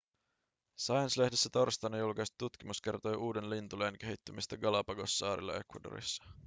[0.79, 6.23] science-lehdessä torstaina julkaistu tutkimus kertoi uuden lintulajin kehittymisestä galapagossaarilla ecuadorissa